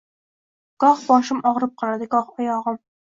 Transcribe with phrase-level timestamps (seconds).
[0.83, 2.81] Goh boshim og‘rib qoladi, goh oyog‘im...